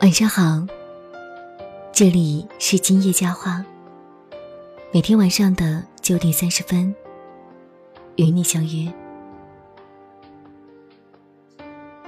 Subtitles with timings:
[0.00, 0.66] 晚上好，
[1.92, 3.62] 这里是今夜佳话。
[4.92, 6.94] 每天晚上的九点三十分，
[8.16, 8.90] 与你相约。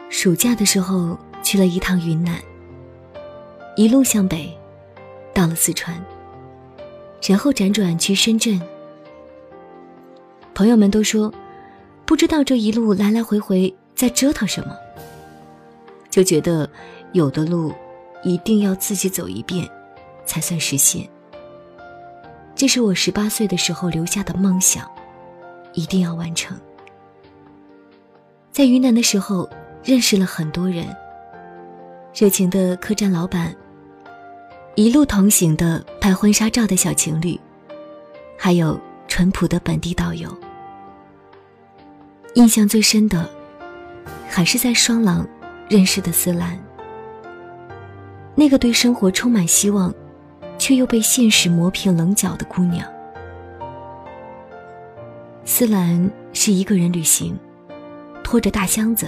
[0.08, 2.40] 暑假的时候去了一趟云南，
[3.76, 4.50] 一路向北，
[5.34, 5.94] 到了四川，
[7.28, 8.58] 然后辗转去深圳。
[10.54, 11.30] 朋友们都说，
[12.06, 14.74] 不知道这一路来来回回在折腾什么，
[16.08, 16.66] 就觉得
[17.12, 17.70] 有的路。
[18.22, 19.68] 一定要自己走一遍，
[20.24, 21.08] 才算实现。
[22.54, 24.88] 这是我十八岁的时候留下的梦想，
[25.72, 26.56] 一定要完成。
[28.52, 29.48] 在云南的时候，
[29.82, 30.94] 认识了很多人，
[32.14, 33.56] 热情的客栈老板，
[34.76, 37.40] 一路同行的拍婚纱照的小情侣，
[38.38, 40.28] 还有淳朴的本地导游。
[42.34, 43.28] 印象最深的，
[44.28, 45.26] 还是在双廊
[45.68, 46.58] 认识的思兰。
[48.34, 49.92] 那个对生活充满希望，
[50.58, 52.86] 却又被现实磨平棱角的姑娘，
[55.44, 57.38] 思兰是一个人旅行，
[58.24, 59.06] 拖着大箱子，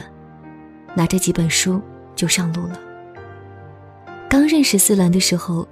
[0.94, 1.81] 拿着几本书
[2.14, 2.78] 就上路了。
[4.28, 5.66] 刚认识思兰的时候，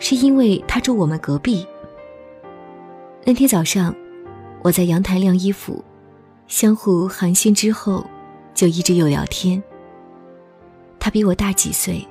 [0.00, 1.64] 是因为她住我们隔壁。
[3.24, 3.94] 那天早上，
[4.62, 5.84] 我在阳台晾衣服，
[6.48, 8.04] 相互寒暄之后，
[8.52, 9.62] 就一直有聊天。
[10.98, 12.04] 她比我大几岁。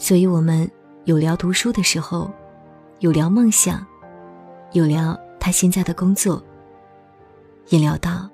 [0.00, 0.68] 所以我们
[1.04, 2.32] 有聊读书的时候，
[3.00, 3.86] 有聊梦想，
[4.72, 6.42] 有聊他现在的工作，
[7.68, 8.26] 也聊到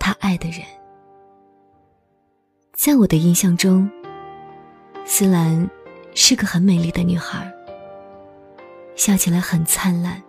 [0.00, 0.62] 他爱的人。
[2.72, 3.88] 在我的印象中，
[5.04, 5.70] 思兰
[6.12, 7.48] 是个很美丽的女孩，
[8.96, 10.20] 笑起来很灿烂，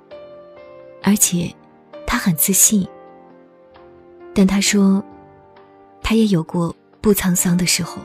[1.01, 1.51] 而且
[2.05, 2.87] 她很自信。
[4.31, 5.03] 但她说，
[6.03, 7.99] 她也有过不沧桑的时候。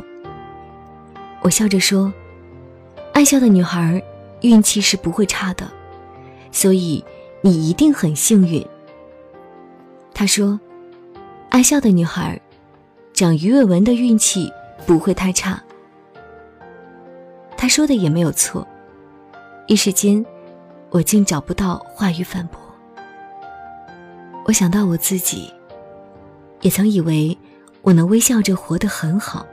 [1.43, 2.11] 我笑着说。
[3.17, 4.03] 爱笑的女孩，
[4.43, 5.67] 运气是不会差的，
[6.53, 7.03] 所以
[7.41, 8.63] 你一定很幸运。
[10.13, 10.61] 他说
[11.49, 12.39] ：“爱笑的女孩，
[13.15, 14.53] 长鱼尾纹的运气
[14.87, 15.59] 不会太差。”
[17.57, 18.69] 他说的也没有错，
[19.67, 20.23] 一时间，
[20.91, 22.61] 我竟找不到话语反驳。
[24.45, 25.51] 我想到我自己，
[26.61, 27.35] 也曾以为
[27.81, 29.47] 我能微笑着活得很好，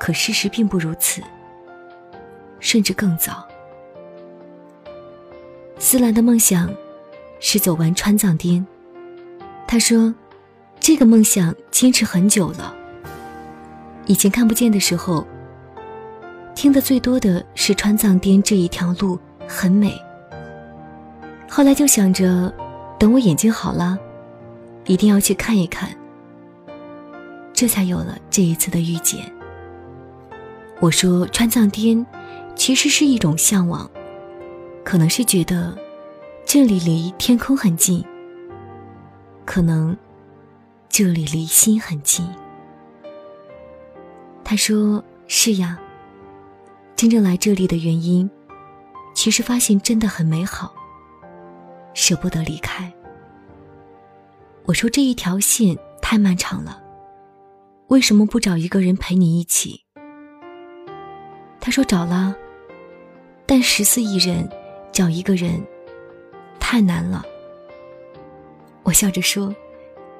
[0.00, 1.20] 可事实并不如此。
[2.62, 3.46] 甚至更早。
[5.78, 6.72] 思兰的梦想
[7.40, 8.64] 是走完川藏滇。
[9.66, 10.14] 他说
[10.78, 12.74] ：“这个梦想坚持很久了。
[14.06, 15.26] 以前看不见的时候，
[16.54, 19.18] 听得最多的是川藏滇这一条路
[19.48, 20.00] 很美。
[21.48, 22.52] 后来就想着，
[22.98, 23.98] 等我眼睛好了，
[24.86, 25.90] 一定要去看一看。
[27.52, 29.20] 这才有了这一次的遇见。
[30.78, 32.06] 我说川藏滇。”
[32.54, 33.90] 其实是一种向往，
[34.84, 35.76] 可能是觉得
[36.44, 38.04] 这里离天空很近，
[39.44, 39.96] 可能
[40.88, 42.24] 这里离心很近。
[44.44, 45.80] 他说：“是呀，
[46.94, 48.30] 真正来这里的原因，
[49.14, 50.74] 其实发现真的很美好，
[51.94, 52.92] 舍不得离开。”
[54.66, 56.80] 我说：“这一条线太漫长了，
[57.88, 59.84] 为什么不找一个人陪你一起？”
[61.58, 62.36] 他说：“找了。”
[63.54, 64.48] 但十四亿人
[64.92, 65.62] 找一个人
[66.58, 67.22] 太难了。
[68.82, 69.54] 我笑着说：“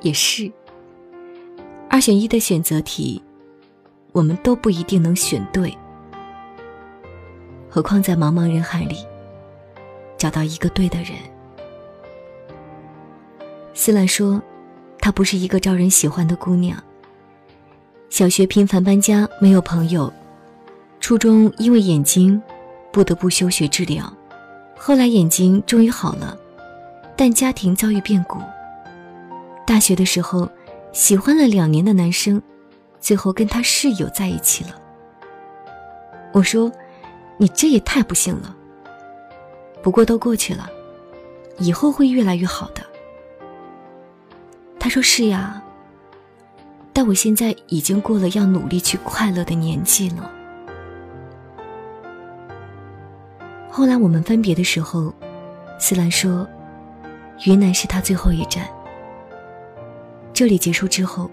[0.03, 0.53] 也是。
[1.88, 3.22] 二选一的选择题，
[4.12, 5.75] 我们都不一定能选对。
[7.70, 8.98] 何况在茫茫人海里
[10.19, 11.14] 找到一个对的人。”
[13.72, 14.43] 思兰说
[15.00, 16.76] ：“她不是一个招人喜欢的姑娘。
[18.10, 20.12] 小学频繁搬家，没有朋友；
[21.00, 22.38] 初中因为眼睛。”
[22.92, 24.12] 不得不休学治疗，
[24.76, 26.36] 后来眼睛终于好了，
[27.16, 28.38] 但家庭遭遇变故。
[29.66, 30.48] 大学的时候，
[30.92, 32.41] 喜欢了两年的男生，
[33.00, 34.78] 最后跟他室友在一起了。
[36.32, 36.70] 我说
[37.38, 38.55] ：“你这也太不幸了。”
[39.82, 40.69] 不过都过去了，
[41.58, 42.82] 以后会越来越好的。
[44.78, 45.62] 他说：“是呀，
[46.93, 50.31] 但我现在已经过了要努力去快乐的年纪了。”
[53.74, 55.10] 后来我们分别的时候，
[55.78, 56.46] 思兰说
[57.46, 58.69] ：“云南是他最后一站。
[60.34, 61.30] 这里结束之后，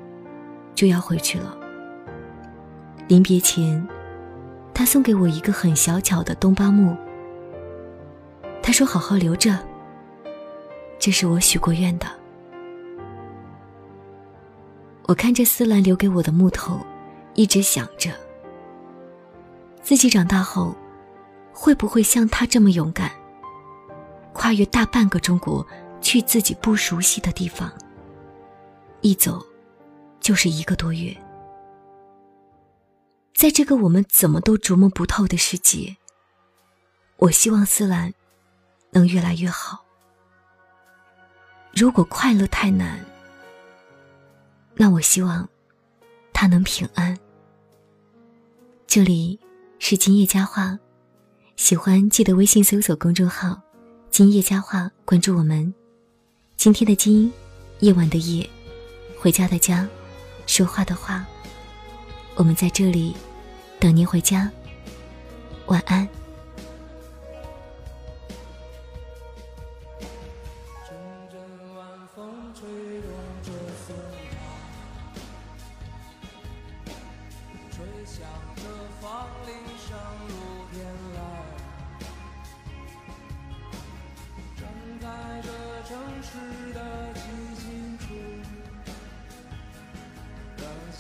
[0.73, 1.53] 就要回去了。
[3.09, 3.85] 临别前，
[4.73, 6.95] 他送给我一个很小巧的东巴木。
[8.63, 9.59] 他说：‘好好留着，
[10.97, 12.05] 这是我许过愿的。’
[15.07, 16.79] 我看着思兰留给我的木头，
[17.33, 18.09] 一直想着。
[19.83, 20.73] 自己长大后，
[21.61, 23.11] 会不会像他这么勇敢，
[24.31, 25.67] 跨越大半个中国
[25.99, 27.69] 去自己不熟悉的地方？
[29.01, 29.45] 一走，
[30.21, 31.13] 就是一个多月。
[33.35, 35.97] 在这个我们怎么都琢磨不透的世界，
[37.17, 38.13] 我希望思兰
[38.91, 39.83] 能越来越好。
[41.73, 43.05] 如果快乐太难，
[44.75, 45.49] 那我希望
[46.31, 47.19] 他能平安。
[48.87, 49.37] 这里
[49.77, 50.79] 是今夜佳话，
[51.59, 53.61] 喜欢记得微信搜索公众号
[54.09, 55.71] “今夜佳话”，关注我们。
[56.55, 57.29] 今天的今，
[57.79, 58.49] 夜晚的夜，
[59.19, 59.85] 回家的家，
[60.47, 61.25] 说话的话，
[62.35, 63.13] 我们在这里
[63.77, 64.49] 等您回家。
[65.65, 66.07] 晚安。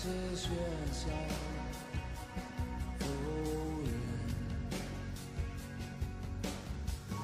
[0.01, 0.47] 雪
[0.93, 1.09] 下
[2.99, 3.03] 浮
[3.83, 3.85] 云，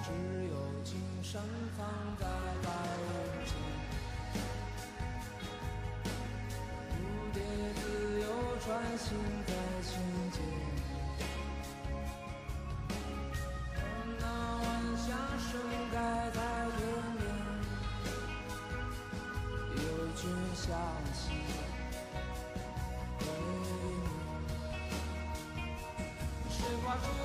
[0.04, 0.08] 只
[0.50, 1.42] 有青山
[1.78, 1.88] 放
[2.20, 2.24] 在
[2.62, 2.68] 白
[3.00, 3.06] 云
[3.46, 3.50] 间，
[6.92, 6.94] 蝴
[7.34, 7.40] 蝶
[7.76, 7.82] 自
[8.20, 8.24] 由
[8.60, 8.68] 穿
[8.98, 9.08] 行
[9.48, 9.50] 在
[27.02, 27.25] Chicago.